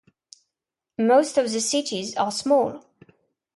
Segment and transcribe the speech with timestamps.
[0.97, 2.83] Most of the cities are small.